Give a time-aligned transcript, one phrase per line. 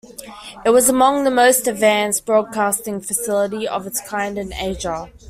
[0.65, 5.11] It was among the most advanced broadcasting facility of its kind in Asia.